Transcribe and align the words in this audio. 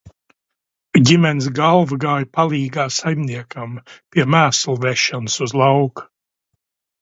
Ģimenes 1.09 1.49
galva 1.59 1.97
gāja 2.05 2.27
palīgā 2.37 2.85
saimniekam, 2.95 3.77
pie 4.15 4.27
mēslu 4.37 4.77
vešanas 4.87 5.39
uz 5.47 5.55
lauka. 5.63 6.09